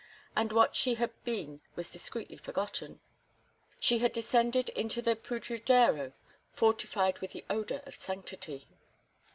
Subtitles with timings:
[0.35, 2.99] And what she had been was discreetly forgotten;
[3.79, 6.13] she had descended into the Pudridero
[6.53, 8.65] fortified with the odor of sanctity.